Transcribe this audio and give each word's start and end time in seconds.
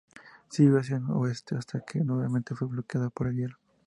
Siguió 0.49 0.79
hacia 0.79 0.97
el 0.97 1.03
oeste 1.11 1.55
hasta 1.55 1.81
que 1.81 1.99
nuevamente 2.03 2.55
fue 2.55 2.67
bloqueado 2.67 3.11
por 3.11 3.27
el 3.27 3.35
hielo. 3.35 3.57